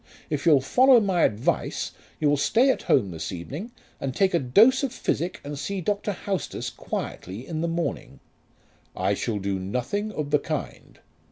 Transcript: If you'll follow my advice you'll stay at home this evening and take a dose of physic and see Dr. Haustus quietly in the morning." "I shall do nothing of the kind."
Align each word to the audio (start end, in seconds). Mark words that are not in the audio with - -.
If 0.31 0.47
you'll 0.47 0.61
follow 0.61 0.99
my 0.99 1.21
advice 1.21 1.91
you'll 2.19 2.35
stay 2.35 2.71
at 2.71 2.81
home 2.81 3.11
this 3.11 3.31
evening 3.31 3.71
and 3.99 4.15
take 4.15 4.33
a 4.33 4.39
dose 4.39 4.81
of 4.81 4.91
physic 4.91 5.39
and 5.43 5.59
see 5.59 5.79
Dr. 5.79 6.11
Haustus 6.11 6.71
quietly 6.71 7.45
in 7.45 7.61
the 7.61 7.67
morning." 7.67 8.19
"I 8.95 9.13
shall 9.13 9.37
do 9.37 9.59
nothing 9.59 10.11
of 10.11 10.31
the 10.31 10.39
kind." 10.39 10.97